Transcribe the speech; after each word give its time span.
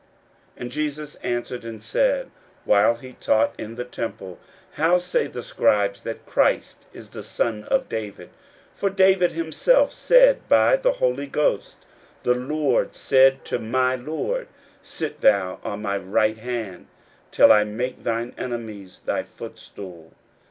41:012:035 0.55 0.61
And 0.63 0.71
Jesus 0.71 1.15
answered 1.17 1.63
and 1.63 1.83
said, 1.83 2.31
while 2.65 2.95
he 2.95 3.13
taught 3.21 3.53
in 3.59 3.75
the 3.75 3.85
temple, 3.85 4.39
How 4.71 4.97
say 4.97 5.27
the 5.27 5.43
scribes 5.43 6.01
that 6.01 6.25
Christ 6.25 6.87
is 6.91 7.09
the 7.09 7.23
son 7.23 7.65
of 7.65 7.87
David? 7.87 8.29
41:012:036 8.75 8.79
For 8.79 8.89
David 8.89 9.31
himself 9.33 9.91
said 9.91 10.49
by 10.49 10.75
the 10.77 10.93
Holy 10.93 11.27
Ghost, 11.27 11.85
The 12.23 12.33
LORD 12.33 12.95
said 12.95 13.45
to 13.45 13.59
my 13.59 13.95
Lord, 13.95 14.47
Sit 14.81 15.21
thou 15.21 15.59
on 15.63 15.83
my 15.83 15.97
right 15.99 16.39
hand, 16.39 16.87
till 17.29 17.51
I 17.51 17.63
make 17.63 18.01
thine 18.01 18.33
enemies 18.39 19.01
thy 19.05 19.21
footstool. 19.21 20.13